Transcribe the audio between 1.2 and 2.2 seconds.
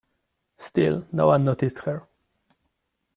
one noticed her.